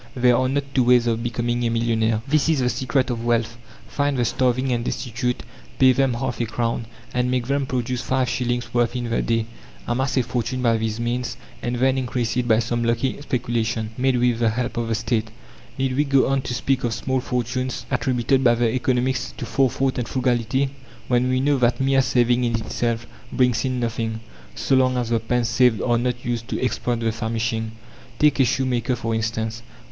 [0.15, 2.23] There are not two ways of becoming a millionaire.
[2.27, 3.55] This is the secret of wealth:
[3.87, 5.43] find the starving and destitute,
[5.77, 9.45] pay them half a crown, and make them produce five shillings worth in the day,
[9.87, 14.15] amass a fortune by these means, and then increase it by some lucky speculation, made
[14.17, 15.29] with the help of the State.
[15.77, 19.99] Need we go on to speak of small fortunes attributed by the economists to forethought
[19.99, 20.71] and frugality,
[21.09, 24.21] when we know that mere saving in itself brings in nothing,
[24.55, 27.73] so long as the pence saved are not used to exploit the famishing?
[28.17, 29.61] Take a shoemaker, for instance.